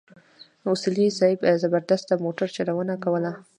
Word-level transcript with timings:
اصولي 0.73 1.07
صیب 1.19 1.39
زبردسته 1.61 2.13
موټرچلونه 2.25 2.93
کوله. 3.03 3.31